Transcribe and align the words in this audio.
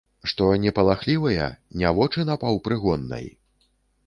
Што, 0.29 0.45
не 0.63 0.71
палахлівыя, 0.79 1.49
не 1.83 1.93
вочы 1.99 2.27
напаўпрыгоннай? 2.31 3.31